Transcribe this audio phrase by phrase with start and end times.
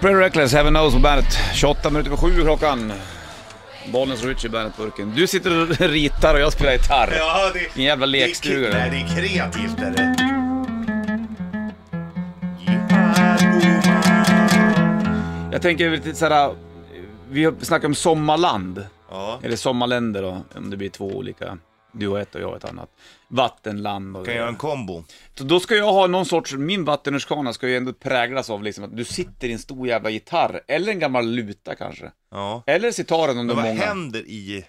[0.00, 1.38] Pretty Reckless, Heaven Knows på bandet.
[1.54, 2.92] 28 minuter över sju klockan.
[3.92, 5.12] Bollnäs och Richie Bandet-burken.
[5.16, 7.14] Du sitter och ritar och jag spelar gitarr.
[7.18, 8.68] Ja, det, En jävla det lekstuga.
[8.68, 10.16] kre- nej, det är kreativt är det.
[15.52, 16.54] Jag tänker lite såhär,
[17.30, 18.86] vi har snackat om sommarland.
[19.10, 21.58] Ja, Eller sommarländer då, om det blir två olika.
[21.98, 22.90] Du har ett och jag ett annat.
[23.28, 25.04] Vattenland och kan göra en kombo.
[25.34, 28.84] Så då ska jag ha någon sorts, min vattenrutschkana ska ju ändå präglas av liksom
[28.84, 32.10] att du sitter i en stor jävla gitarr, eller en gammal luta kanske.
[32.30, 32.62] Ja.
[32.66, 33.86] Eller sitaren om det Men är vad många.
[33.86, 34.64] händer i...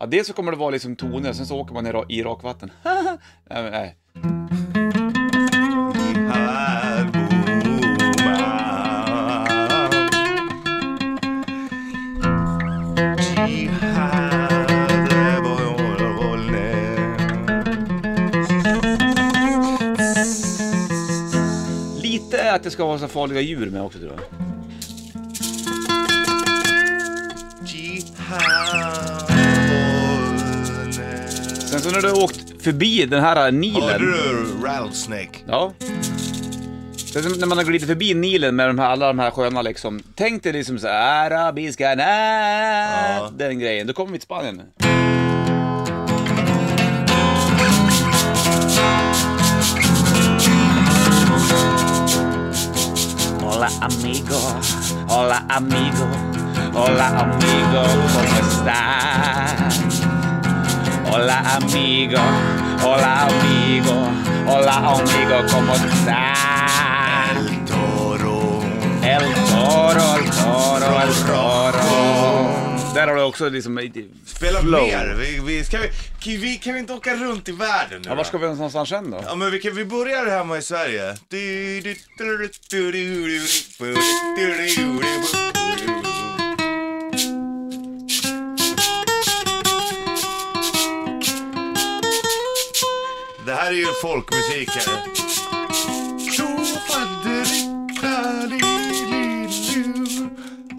[0.00, 2.22] Ja, dels så kommer det vara liksom toner, sen så åker man i, ra- i
[2.22, 2.70] rakvatten.
[2.84, 3.96] nej, men, nej.
[22.68, 24.20] Det ska vara så farliga djur med också tror jag.
[31.70, 34.00] Sen så när du har åkt förbi den här Hörde Nilen.
[34.00, 35.30] du Rattlesnake?
[35.46, 35.72] Ja.
[36.96, 40.00] Sen när man har glidit förbi Nilen med de här, alla de här sjöarna liksom.
[40.14, 43.30] Tänk dig liksom så här, arabiska natt, Ja.
[43.36, 43.86] den grejen.
[43.86, 44.62] Då kommer vi till Spanien.
[53.58, 54.38] Hola amigo,
[55.08, 56.06] hola amigo,
[56.74, 57.82] hola amigo,
[58.14, 59.80] ¿cómo estás?
[61.10, 62.20] Hola amigo,
[62.84, 64.10] hola amigo,
[64.46, 67.36] hola amigo, ¿cómo estás?
[67.36, 68.60] El Toro.
[69.02, 72.17] El toro, el toro, el toro.
[72.94, 73.90] Där har du också liksom...
[74.26, 74.82] Spela flow.
[74.82, 75.16] mer.
[75.18, 78.24] Vi, vi, ska vi, vi, kan vi inte åka runt i världen nu Ja, var
[78.24, 79.24] ska vi någonstans sen då?
[79.26, 81.16] Ja, men vi, kan, vi börjar hemma i Sverige.
[93.46, 95.02] Det här är ju folkmusik här.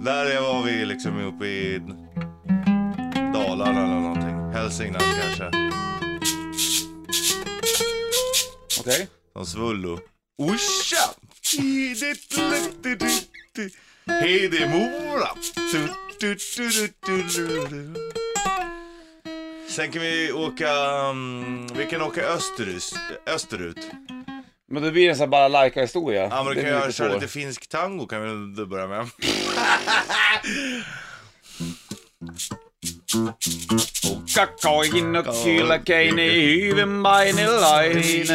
[0.03, 0.59] Där jag var
[0.99, 1.81] liksom uppe i
[3.33, 4.51] Dalarna eller någonting.
[4.53, 5.47] Hälsingland kanske.
[8.79, 9.07] Okej.
[9.33, 9.99] Som Svullo.
[10.37, 11.15] Orsa!
[14.07, 15.29] Hedemora!
[19.69, 20.71] Sen kan vi åka,
[21.09, 22.93] um, vi kan åka österut.
[23.25, 23.87] österut.
[24.72, 27.13] Men då blir det en sån här bara historia Ja men du kan jag köra
[27.13, 29.07] lite finsk tango kan vi börja med.
[34.35, 36.29] Kakaoihin on kylkeini
[36.62, 38.28] hyvin painilainen.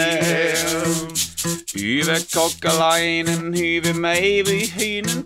[1.78, 5.25] Hyvä kokkalainen, hyvin meivihyinen.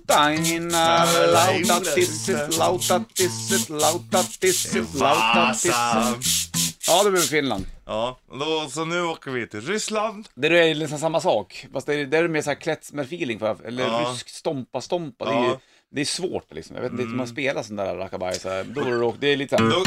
[1.33, 6.48] Lautatissit, lautatissit, lautatissit, lautatissit.
[6.89, 7.67] Ja, det blir Finland.
[7.87, 10.29] Ja, då, så nu åker vi till Ryssland.
[10.35, 11.67] Det är liksom samma sak.
[11.73, 14.11] Fast det är, det är mer såhär klezmer-feeling, för- eller Ja.
[14.13, 15.25] rysk stompa-stompa.
[15.25, 15.47] Det, är ju- Ja.
[15.47, 15.59] Mm.
[15.95, 16.77] det är svårt liksom.
[16.77, 19.27] Jag vet inte, om man spelar sån där rackabaj så här, då är det, det
[19.33, 19.71] är lite såhär...
[19.71, 19.85] Då,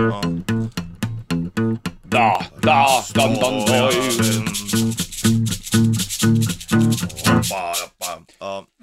[0.00, 0.22] ja.
[2.08, 3.66] Da, da, dan, dan, doj.
[3.68, 3.92] Ja.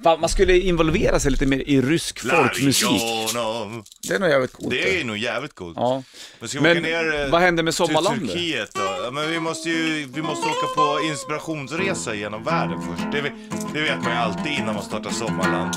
[0.03, 2.83] Fan, man skulle involvera sig lite mer i rysk folkmusik.
[2.91, 3.83] Larionov.
[4.07, 4.69] Det är nog jävligt coolt.
[4.69, 5.77] Det är nog jävligt coolt.
[5.77, 6.03] Ja.
[6.39, 8.27] Men ska vi Men åka ner eh, vad händer med till Sommarland?
[8.29, 8.81] Turkiet då?
[9.03, 13.11] Ja, men vi måste ju vi måste åka på inspirationsresa genom världen först.
[13.11, 13.33] Det, vet-
[13.73, 15.73] det vet man ju alltid innan man startar Sommarland.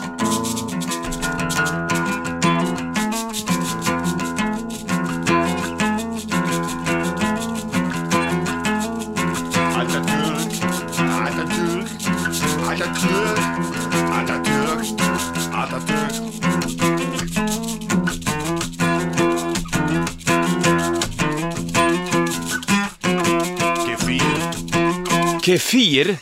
[25.59, 26.17] Kefir.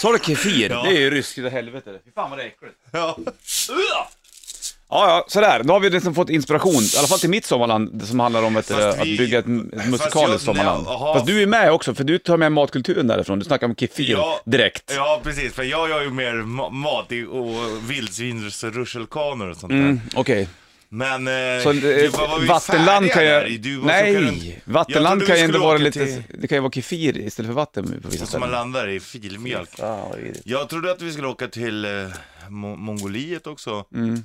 [0.00, 0.70] Sa du kefir?
[0.70, 0.82] Ja.
[0.82, 1.90] Det är ju ryskt helvete.
[2.04, 2.74] Fy fan vad det är äckligt.
[2.92, 3.18] Ja.
[4.90, 5.62] Ja, ja, sådär.
[5.64, 8.56] Nu har vi liksom fått inspiration, i alla fall till mitt sommarland, som handlar om
[8.56, 10.84] ett, eh, att vi- bygga ett, ett musikaliskt sommarland.
[10.86, 10.98] nej.
[11.14, 13.38] Fast du är med också, för du tar med matkulturen därifrån.
[13.38, 14.40] Du snackar om kefir Ja.
[14.44, 14.92] direkt.
[14.96, 15.52] Ja, precis.
[15.54, 19.78] För jag gör ju mer ma- mat och vildsvinsrutschkanor och sånt där.
[19.78, 20.48] Mm, Okej.
[20.94, 21.28] Men...
[21.28, 23.58] Eh, Så du, eh, vad var vattenland kan ju...
[23.58, 24.14] Du Nej!
[24.16, 26.06] runt- Vattenland kan ju ändå vara lite...
[26.06, 28.50] till- Det kan ju vara kefir istället för vatten på vissa Som man ställen.
[28.50, 29.70] landar i filmjölk.
[30.44, 31.90] Jag trodde att vi skulle åka till eh,
[32.48, 33.84] Mo- Mongoliet också.
[33.94, 34.24] Mm.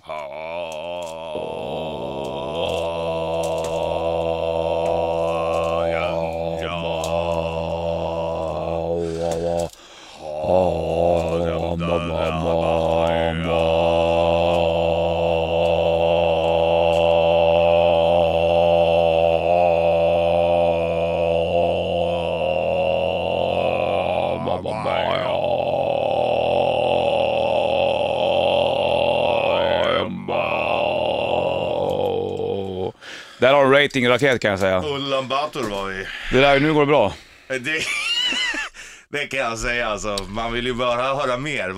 [33.39, 34.83] Där har du rating-raket kan jag säga.
[34.86, 36.06] Ulan Bator var vi.
[36.31, 37.13] Det där, nu går det bra.
[37.47, 37.59] Det,
[39.09, 40.18] det kan jag säga alltså.
[40.27, 41.74] Man vill ju bara höra mer.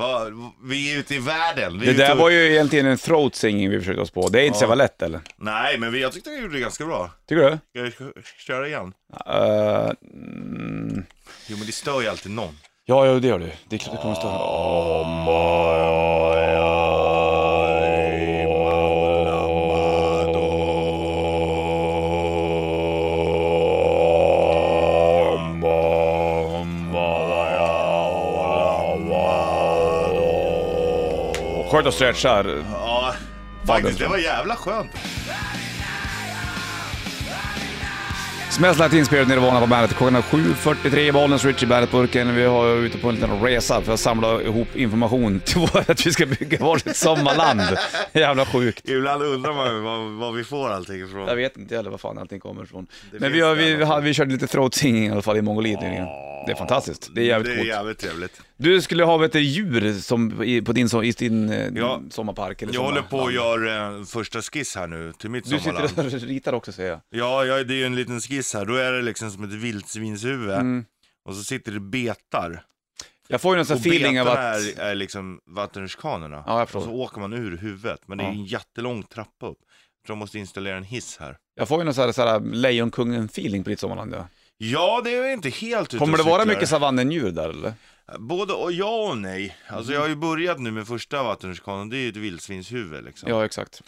[0.68, 1.80] Vi är ute i världen.
[1.80, 4.28] Vi Det där var ju egentligen en throat singing vi försökte oss på.
[4.30, 5.22] Det är inte så jävla lätt eller?
[5.38, 7.10] Nej, men vi, jag tyckte vi gjorde det ganska bra.
[7.30, 7.92] Tycker du?
[7.92, 8.94] Ska jag köra igen?
[9.30, 11.06] Uh, mm,
[11.48, 12.58] Jo, men det stör ju alltid någon.
[12.86, 13.52] ja, ja, det gör du.
[13.70, 14.28] Det är klart det kommer att stå.
[31.72, 32.44] Skönt att stretcha.
[32.72, 33.14] Ja,
[33.66, 34.00] faktiskt.
[34.00, 34.92] Det var jävla skönt.
[38.50, 39.94] Smells Like Teen Spirit Nirvana på bandet.
[39.98, 42.36] Klockan är 7.43, Bollnäs Richie Bandet-burken.
[42.36, 46.12] Vi har ute på en liten resa för att samla ihop information till att vi
[46.12, 47.62] ska bygga varsitt sommarland.
[48.14, 48.90] Jävla sjukt.
[48.90, 51.28] Ibland undrar man var, var vi får allting ifrån.
[51.28, 52.88] Jag vet inte heller var fan allting kommer ifrån.
[53.12, 55.42] Det Men vi, har, vi, vi, vi körde lite throat singing i alla fall i
[55.42, 56.08] Mongoliet nyligen.
[56.46, 57.10] Det är fantastiskt.
[57.16, 57.68] Det är jävligt Det är coolt.
[57.68, 58.42] jävligt trevligt.
[58.58, 62.02] Du skulle ha vet, du, djur som, i, på din, so- i din eh, Ja.
[62.10, 63.66] sommarpark eller Jag håller på att sommarland.
[63.66, 65.90] göra en första skiss här nu till mitt Du sommarland.
[65.90, 67.00] sitter och ritar också säger jag.
[67.10, 68.66] Ja, ja, det är ju en liten skiss här.
[68.66, 70.50] Då är det liksom som ett vildsvinshuvud.
[70.56, 70.86] Mm.
[71.26, 72.64] Och så sitter det betar.
[73.28, 74.78] Jag får ju en sån Och feeling av betarna att...
[74.78, 76.44] är, är liksom vattenrutschkanorna.
[76.48, 76.82] Ja, jag och förstår.
[76.92, 78.00] så åker man ur huvudet.
[78.06, 78.32] Men det är Ja.
[78.34, 79.58] en jättelång trappa upp.
[80.02, 81.38] Jag tror jag måste installera en hiss här.
[81.56, 84.14] Jag får ju någon sån här, sån här Lejonkungen-feeling på ditt sommarland.
[84.14, 84.28] Ja.
[84.64, 86.56] Ja, det är inte helt ute Kommer och det vara cyklar.
[86.56, 87.74] mycket savannendjur där eller?
[88.20, 89.58] Både och ja och nej.
[89.68, 91.90] Alltså jag har ju börjat nu med första vattenrutschkanan.
[91.90, 93.30] Det är ju ett vildsvinshuvud liksom.
[93.30, 93.82] Ja, exakt.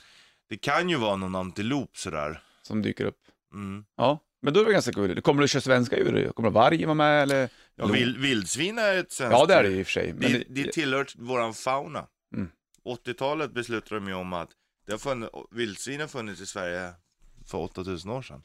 [0.50, 2.42] Det kan ju vara någon antilop sådär.
[2.62, 3.18] Som dyker upp.
[3.54, 3.86] Mm.
[3.98, 5.22] Ja, men då är det ganska kul.
[5.22, 6.31] Kommer du köra svenska djur?
[6.36, 7.50] Kommer varg vara med eller?
[7.76, 10.14] Ja, vild, vildsvin är ett svenskt Ja, det är det i och för sig.
[10.14, 12.06] Men Det, det tillhör våran fauna.
[12.36, 12.50] Mm.
[12.86, 14.50] 80-talet beslutade de ju om att
[14.86, 16.94] det har funnits, vildsvin har funnits i Sverige
[17.48, 18.42] för 8000 år sedan.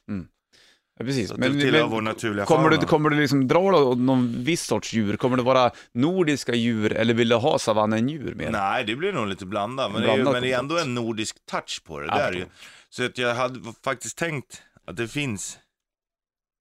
[0.99, 1.33] Ja, precis.
[1.33, 5.17] Men, men kommer, du, kommer du liksom dra då någon viss sorts djur?
[5.17, 8.51] Kommer det vara nordiska djur eller vill du ha savannendjur mer?
[8.51, 9.93] Nej, det blir nog lite blandat.
[9.93, 12.07] Men, det är, ju- Blandat men det är ändå en nordisk touch på det.
[12.07, 12.47] Ja, det är jag det ju.
[12.91, 15.59] Så att jag hade faktiskt tänkt att det finns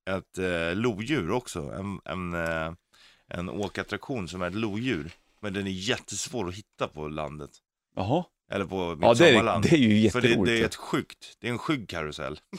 [0.10, 1.60] ett eh, lodjur också.
[1.60, 2.74] En, en, eh,
[3.34, 5.12] en åkattraktion som är ett lodjur.
[5.42, 7.50] Men den är jättesvår att hitta på landet.
[7.96, 8.24] Jaha.
[8.52, 10.46] Eller på mitt Ja, det är, det är ju För det, jätteroligt.
[10.58, 12.40] det är ett skyggt, det är en skygg karusell.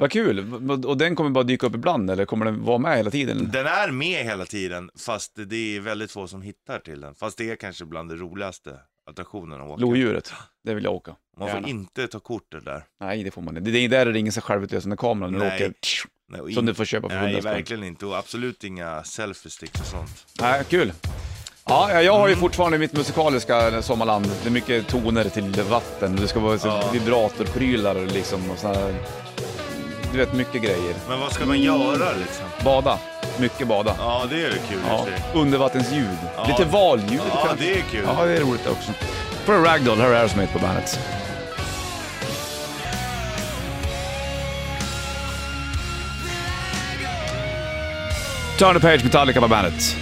[0.00, 0.54] Vad kul.
[0.86, 3.50] Och den kommer bara dyka upp ibland eller kommer den vara med hela tiden?
[3.52, 7.14] Den är med hela tiden, fast det är väldigt få som hittar till den.
[7.14, 8.70] Fast det är kanske bland det roligaste
[9.10, 9.80] attraktionerna att åka.
[9.80, 10.32] Lodjuret.
[10.64, 11.14] Det vill jag åka.
[11.38, 11.68] Man får Gärna.
[11.68, 12.84] inte ta kortet där.
[13.00, 13.70] Nej, det får man inte.
[13.70, 15.72] Det är där det ringer sig självutlösande kameran när du åker.
[16.28, 17.52] Nej, Som du får köpa för Nej, 100 spänn.
[17.52, 18.06] verkligen inte.
[18.06, 20.26] Och absolut inga selfie-sticks och sånt.
[20.40, 20.92] Nej, kul.
[21.68, 24.26] Ja, ja, jag har ju fortfarande mitt musikaliska sommarland.
[24.42, 26.16] Det är mycket toner till vatten.
[26.16, 26.90] Det ska vara Ja.
[26.92, 28.94] vibratorprylar liksom och här,
[30.12, 30.94] Du vet, mycket grejer.
[31.08, 32.44] Men vad ska man göra liksom?
[32.64, 32.98] Bada.
[33.38, 33.94] Mycket bada.
[33.98, 34.78] Ja, det är det kul.
[34.88, 35.06] Ja.
[35.34, 36.18] Undervattensljud.
[36.36, 36.46] Ja.
[36.46, 37.66] Lite valljud ja, kanske.
[37.66, 38.04] det är kul.
[38.18, 38.92] Ja, det är roligt också.
[39.44, 40.98] För Ragdoll, här är Aerosmith på bandet.
[48.58, 49.96] Turner Page Metallica på bandet.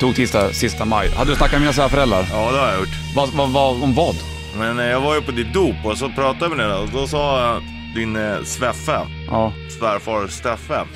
[0.00, 1.08] Tog tisdag, sista maj.
[1.08, 2.26] Hade du snackat med mina svärföräldrar?
[2.30, 3.14] Ja, det har jag gjort.
[3.16, 4.16] Vad, vad, vad, om vad?
[4.58, 6.88] Men eh, jag var ju på ditt dop och så pratade vi med dig och
[6.88, 7.62] då sa eh,
[7.94, 9.00] din eh, sveffe,
[9.32, 9.52] Ja.
[9.78, 10.86] svärfar Steffe,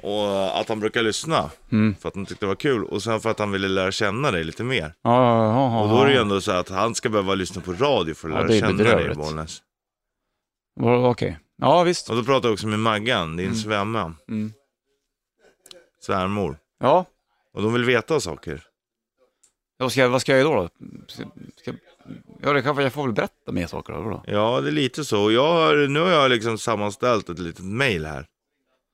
[0.00, 1.50] och att han brukar lyssna.
[1.72, 1.94] Mm.
[2.00, 4.30] För att han tyckte det var kul och sen för att han ville lära känna
[4.30, 4.94] dig lite mer.
[5.02, 7.62] Ja, ja, ja, Och då är det ju ändå så att han ska behöva lyssna
[7.62, 9.14] på radio för att lära känna dig i.
[9.14, 9.62] Bollnäs.
[10.80, 11.08] ja.
[11.10, 11.38] Okej.
[11.56, 12.10] Ja, visst.
[12.10, 14.52] Och då pratade jag också med Maggan, din svärma, Mm.
[16.00, 16.58] svärmor.
[16.80, 17.04] Ja.
[17.54, 18.62] Och de vill veta saker.
[19.76, 20.68] Vad ska, jag, vad ska jag göra då?
[21.08, 21.22] Ska,
[21.56, 21.72] ska,
[22.42, 24.10] ja, det kan, jag får väl berätta mer saker då.
[24.10, 24.24] då.
[24.26, 25.32] Ja, det är lite så.
[25.32, 28.26] Jag har, nu har jag liksom sammanställt ett litet mail här.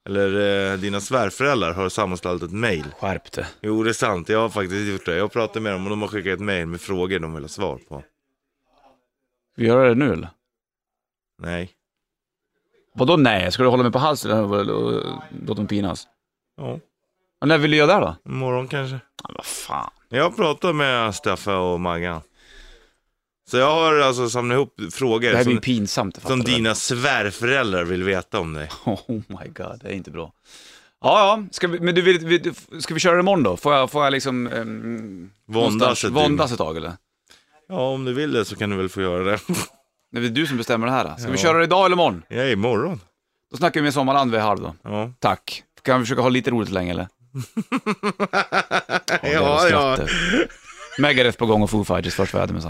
[0.06, 2.84] Eller eh, dina svärföräldrar har sammanställt ett mail.
[3.00, 3.46] Skärp det.
[3.60, 4.28] Jo, det är sant.
[4.28, 5.16] Jag har faktiskt gjort det.
[5.16, 7.48] Jag pratat med dem och de har skickat ett mail med frågor de vill ha
[7.48, 8.02] svar på.
[9.52, 10.28] Ska vi göra det nu eller?
[11.38, 11.70] Nej.
[12.94, 13.52] Vadå nej?
[13.52, 14.66] Ska du hålla mig på halsen och
[15.46, 16.08] låta mig pinas?
[16.56, 16.78] Ja,
[17.40, 18.30] Ja, när vill du göra det då?
[18.32, 19.00] imorgon kanske.
[19.22, 19.90] Ja, vad fan.
[20.08, 22.20] Jag har pratat med Steffe och Maggan.
[23.50, 26.16] Så jag har alltså samlat ihop frågor Det här blir som, pinsamt.
[26.16, 26.54] fattar som väl?
[26.54, 28.68] dina svärföräldrar vill veta om dig.
[28.84, 30.32] Oh my god, det är inte bra.
[31.02, 31.44] Ja, ja.
[31.50, 33.56] Ska vi, men du vill, vill, ska vi köra det imorgon då?
[33.56, 34.46] Får jag, får jag liksom...
[34.46, 36.14] Um, Våndas ett dygn.
[36.14, 36.92] våndas ett tag eller?
[37.68, 39.38] Ja, om du vill det så kan du väl få göra det.
[40.12, 41.04] Det är du som bestämmer det här.
[41.04, 41.14] Då.
[41.18, 41.36] Ska vi Ja.
[41.42, 42.22] köra det idag eller imorgon?
[42.28, 43.00] Ja, imorgon.
[43.50, 44.74] Då snackar vi med Sommarland vid halv då.
[44.82, 45.62] Ja, Tack.
[45.82, 47.08] Kan vi försöka ha lite roligt länge eller?
[49.22, 49.28] ja.
[49.32, 49.58] ja.
[49.66, 50.10] skrattet.
[50.98, 52.62] Megadeth på gång och Foo Fighters först väder med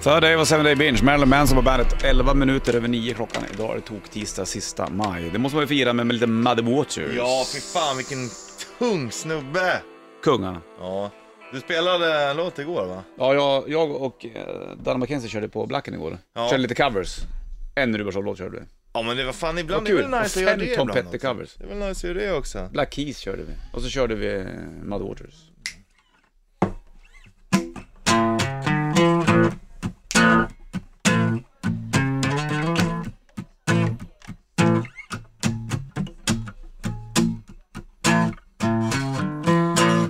[0.00, 2.04] Så det var 7 Day Binge, Marilyn Manson på bandet.
[2.04, 3.42] 11 minuter över 9 klockan.
[3.54, 5.30] Idag är det tok tisdag sista maj.
[5.30, 7.14] Det måste man ju fira med, med lite Muddy Waters.
[7.16, 8.28] Ja, fy fan vilken
[8.78, 9.82] tung snubbe.
[10.22, 10.62] Kungarna.
[10.80, 11.10] Ja.
[11.52, 13.02] Du spelade en låt igår va?
[13.18, 16.18] Ja, jag, jag och eh, Dana McKenzie körde på Blacken igår.
[16.34, 16.48] Ja.
[16.48, 17.18] Körde lite covers.
[17.74, 18.75] En Rubersson-låt körde vi.
[18.96, 20.92] Ja men det var fan ibland det är väl nice att göra det Tom ibland
[20.92, 21.28] Petty också.
[21.28, 21.54] covers.
[21.54, 22.68] Det är väl nice att göra det också.
[22.72, 23.52] Black Keys körde vi.
[23.72, 24.44] Och så körde vi eh,
[24.82, 25.34] Muddy Waters.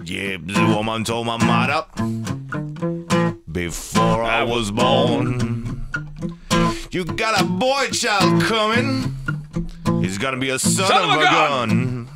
[0.04, 1.84] Yeah, the woman told my mother
[3.52, 5.65] before I was born.
[6.96, 9.14] You got a boy child coming.
[10.00, 12.08] He's gonna be a son, Son of, a gun.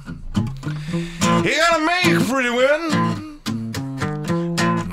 [1.44, 3.40] He gonna make pretty women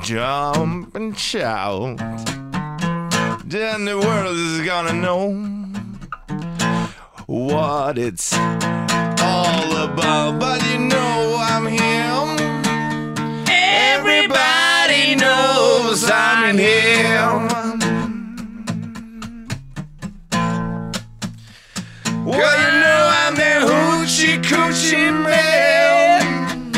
[0.02, 1.96] jump and shout.
[3.46, 5.32] Then the world is gonna know
[7.24, 10.38] what it's all about.
[10.38, 12.36] But you know I'm him.
[13.48, 17.47] Everybody knows I'm in him.
[22.28, 26.72] Well, you know I'm the hoochie coochie man.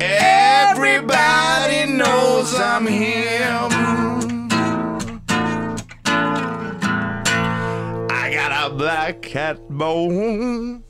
[0.00, 3.72] Everybody knows I'm him.
[8.10, 10.82] I got a black cat bone.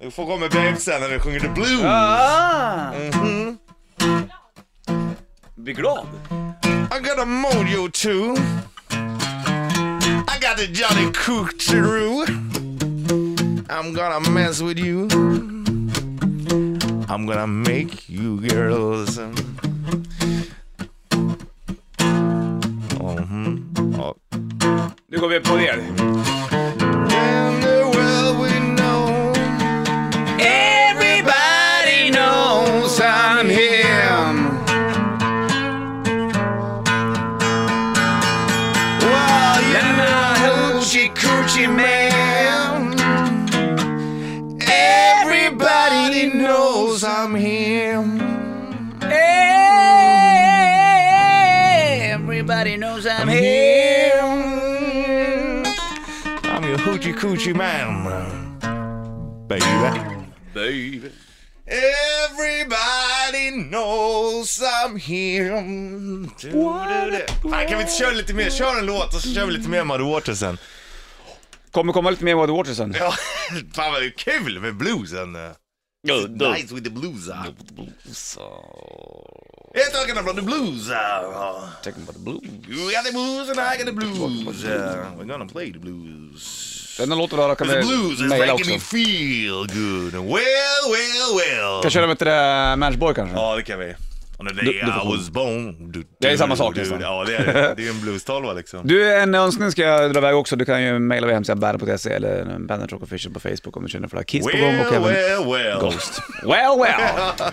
[0.00, 1.82] Du får gå med babe när vi sjunger the blues.
[1.84, 2.92] Ah!
[2.92, 3.58] Mhm.
[5.56, 6.06] Bli glad.
[6.92, 8.36] I got a mojo too.
[10.66, 12.26] Johnny Coocheroo.
[13.70, 15.08] I'm gonna mess with you.
[17.08, 19.18] I'm gonna make you girls.
[23.00, 23.64] Mhm.
[23.98, 24.14] Ja.
[25.08, 25.74] Nu går vi på det.
[57.20, 58.04] Coochie man,
[59.48, 60.00] baby.
[60.54, 61.10] Baby.
[61.66, 66.28] Everybody knows I'm him.
[66.30, 68.50] Fan, kan vi inte köra lite mer?
[68.50, 70.58] Kör en låt och så kör vi lite mer Muddy Waters sen.
[71.70, 72.96] Kommer komma lite mer Muddy Waters sen.
[72.98, 73.14] Ja,
[73.74, 75.32] fan vad kul med bluesen.
[76.02, 77.28] Nice with the blues.
[77.28, 77.44] uh.
[79.74, 80.90] You're talking about the blues.
[80.90, 80.94] uh.
[81.82, 82.42] Talking about the blues.
[82.68, 84.64] You got the blues and I got the blues.
[84.64, 86.79] Uh, we're gonna play the blues.
[86.98, 88.70] Den låten då kan The blues is mejla making också.
[88.70, 90.12] me feel good.
[90.12, 91.82] Well, well, well.
[91.82, 93.36] Kan köra med till det Matchboy kanske?
[93.36, 93.94] Ja, det kan vi.
[94.38, 95.92] On the day Du- du får I was born.
[95.92, 97.00] Du, Det är du, samma sak du, nästan.
[97.00, 97.52] Ja, det är det.
[97.76, 98.80] Det är ju en blues-tolva liksom.
[98.84, 100.56] Du, en önskning ska jag dra iväg också.
[100.56, 103.88] Du kan ju mejla via hemsidan bandet.se eller Bandet Rock Official på Facebook om du
[103.88, 104.24] känner för det.
[104.24, 105.80] Kiss på gång och Well, även well, well.
[105.80, 106.20] Ghost.
[106.42, 107.50] Well, well!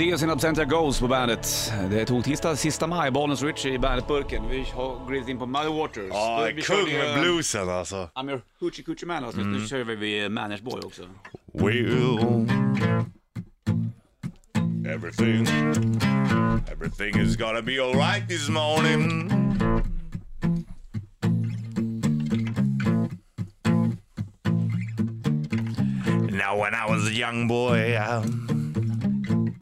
[0.00, 1.72] Deos in Absentia Ghost på bandet.
[1.90, 4.42] Det tog tisdag, sista maj, Bollnäs Richie i bandetburken.
[4.50, 6.08] Vi har glidit in på Muddy Waters.
[6.10, 8.08] Ja, Vi kung körde eh, ju, med bluesen alltså.
[8.14, 9.40] I'm your hoochie coochie man alltså.
[9.40, 9.66] Nu mm.
[9.66, 11.02] kör vi vid eh, Manners Boy också.
[11.52, 12.46] Well,
[14.86, 15.46] everything,
[16.72, 19.28] everything is gonna be alright this morning.
[26.30, 28.49] Now, when I was a young boy, um,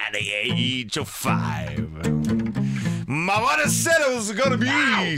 [0.08, 1.86] at the age of five,
[3.06, 5.16] my mother said I was gonna be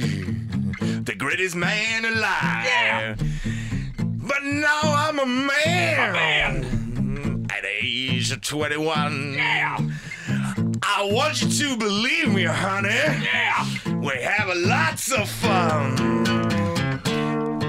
[1.03, 3.17] the greatest man alive.
[3.99, 6.57] But now I'm a man.
[7.51, 9.35] At the age of 21.
[9.35, 9.79] Yeah.
[10.83, 12.89] I want you to believe me, honey.
[12.89, 13.65] Yeah.
[13.95, 16.27] We have a lots of fun.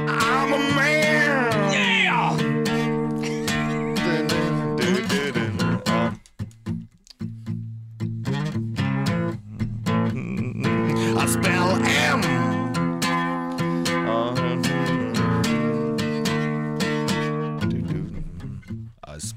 [0.07, 1.71] I'm a man.
[1.71, 2.37] Yeah.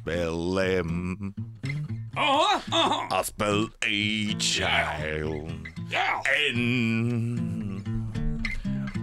[0.04, 1.34] spell M.
[2.14, 3.08] Uh-huh, uh-huh.
[3.10, 5.50] I spell A child.
[6.52, 7.80] N.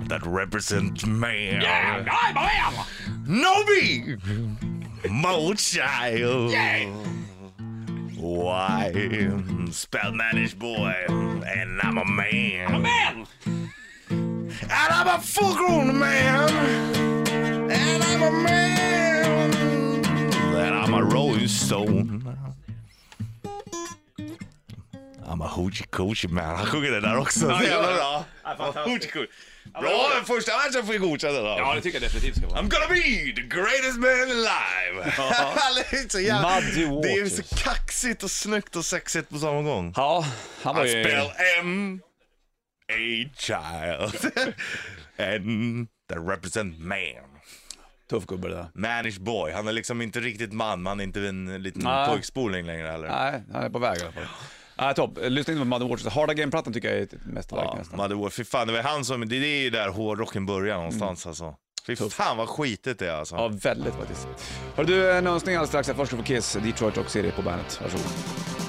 [0.07, 1.61] That represents man.
[1.61, 2.85] Yeah, I am.
[3.25, 4.15] No B.
[5.09, 6.53] Mo child.
[8.19, 9.31] Why?
[9.71, 12.67] Spell managed boy, and I'm a man.
[12.67, 13.27] I'm a man!
[14.11, 16.49] And I'm a full grown man.
[17.71, 19.20] And I'm a man.
[20.61, 22.37] And I'm a rolling stone.
[25.25, 26.55] I'm a hoochie coochie man.
[26.57, 27.49] Han sjunger det där också.
[27.49, 27.95] Ja, Så ja, jävla ja.
[27.95, 28.25] bra.
[28.43, 28.85] Ja, fantastiskt.
[28.85, 29.31] Hoochie coochie.
[29.81, 31.45] Bra, den första versen får vi godkänna då.
[31.47, 32.61] Ja, det tycker jag definitivt ska vara.
[32.61, 35.13] I'm gonna be the greatest man alive.
[35.91, 39.61] det, är så jävla, Muddy det är så kaxigt och snyggt och sexigt på samma
[39.61, 39.93] gång.
[39.95, 40.25] Ja,
[40.63, 41.03] han var I ju...
[41.03, 42.01] spell M
[42.91, 44.33] a child
[45.17, 47.40] and that represent man.
[48.11, 48.67] Tuff gubbe det där.
[48.73, 49.51] Manish boy.
[49.51, 52.09] Han är liksom inte riktigt man, men han är inte en liten Nej.
[52.09, 53.07] pojkspoling längre heller.
[53.07, 54.23] Nej, han är på väg i alla fall.
[54.75, 55.17] Ja, topp.
[55.21, 56.07] Lyssna in på Mother Waters.
[56.13, 57.97] Hard Again-plattan tycker jag är mästerverk Ja, nästan.
[57.97, 58.29] Mother War.
[58.29, 61.55] Fy fan, det var han som, det är ju där hårdrocken börjar någonstans alltså.
[61.87, 63.35] Fy fan vad skitigt det är alltså.
[63.35, 64.27] Ja, väldigt faktiskt.
[64.75, 65.89] Hör du, en önskning alldeles strax.
[65.97, 67.81] Först får Kiss, Detroit Rock City på bandet.
[67.81, 68.60] Varsågod.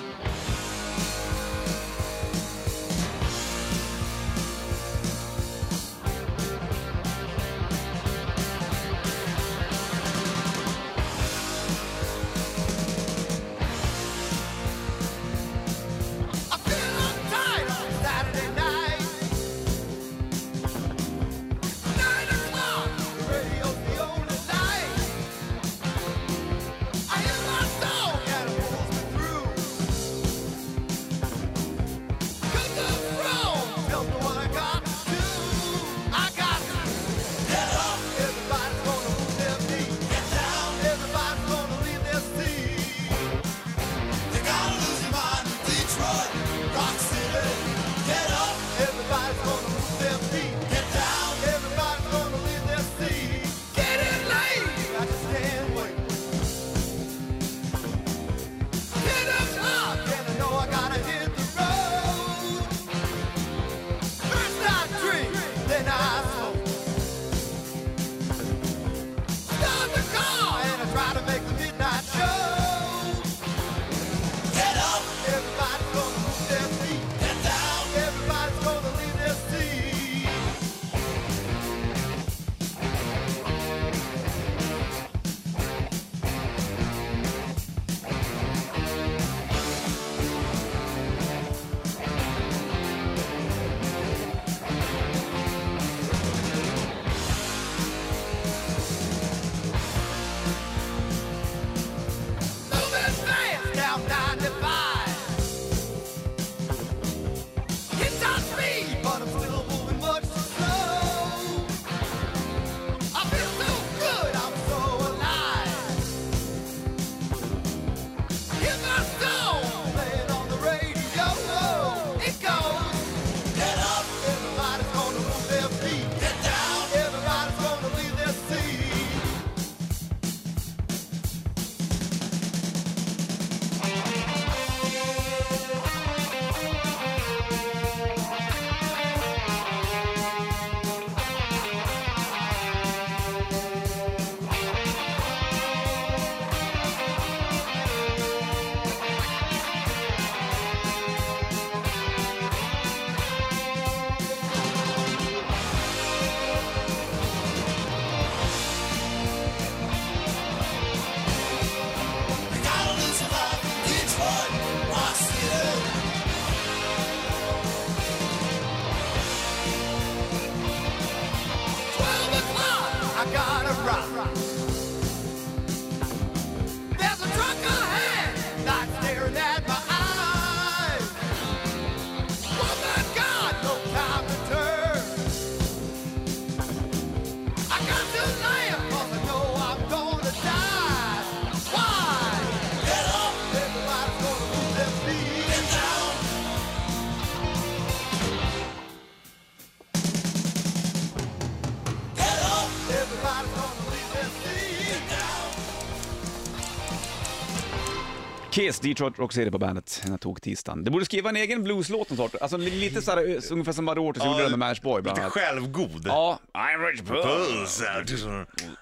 [208.52, 210.00] Kiss, Detroit Rock City på bandet.
[210.02, 210.84] Den här tog tisdagen.
[210.84, 212.43] Det borde skriva en egen blueslåt någon sort.
[212.43, 215.21] Alltså lite såhär, eh, ungefär som Muddy Waters gjorde det med Mash Boy bland Lite
[215.23, 215.32] annat.
[215.32, 216.02] självgod.
[216.04, 217.82] Ja, I'm Rich Puss.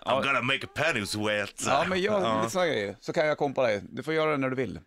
[0.06, 1.62] I'm gonna make a penny sweat.
[1.66, 2.38] Ja, men gör Ja.
[2.40, 2.96] lite sådana grejer.
[3.00, 3.82] Så kan jag kompa dig.
[3.90, 4.80] Du får göra det när du vill.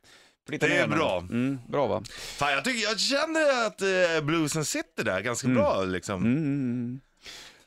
[0.49, 1.17] Det är bra.
[1.19, 2.03] Mm, bra va?
[2.37, 5.57] Fan, jag, tycker, jag känner att eh, bluesen sitter där ganska Mm.
[5.63, 6.21] bra liksom.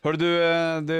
[0.07, 0.97] Hörde du, eh, det,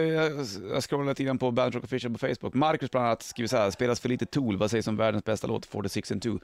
[0.73, 2.55] jag scrollade lite grann på Bandit Rock Official på Facebook.
[2.55, 5.47] Marcus bland annat skriver så här, spelas för lite Tool, vad sägs om världens bästa
[5.47, 6.39] låt, 46 and 2?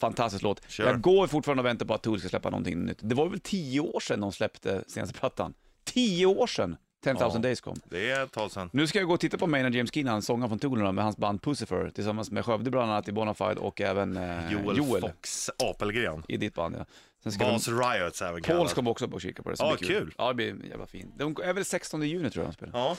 [0.00, 0.70] Fantastisk låt.
[0.70, 0.86] Kör.
[0.86, 2.98] Jag går fortfarande och väntar på att Tool ska släppa någonting nytt.
[3.00, 5.54] Det var väl tio år sedan de släppte senaste plattan?
[5.84, 7.38] Tio år sedan 10,000 Ja.
[7.38, 7.76] Days kom.
[7.84, 8.70] Det är ett tag sedan.
[8.72, 11.16] Nu ska jag gå och titta på Maynard James Keenan, sångaren från Tool, med hans
[11.16, 15.50] band Pussifer, tillsammans med Skövde bland annat i Bonafide och även eh, Joel, Joel Fox
[15.58, 16.22] Apelgren.
[16.28, 16.76] i ditt band.
[16.78, 16.84] Ja.
[17.24, 18.70] Sen ska Bas de, Riots även Paul kallas.
[18.70, 19.56] ska också upp och kika på det.
[19.56, 20.14] så Ja, blir kul.
[20.18, 21.14] Ja, det blir jävla fint.
[21.18, 22.78] De är väl 16 juni tror jag de spelar.
[22.78, 22.96] Ja.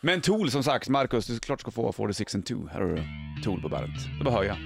[0.00, 2.68] Men Tool som sagt, Marcus, du klart ska få 46 and 2.
[2.72, 3.02] Här har du
[3.44, 3.90] Tool på bandet.
[4.18, 4.56] Det är bara höja.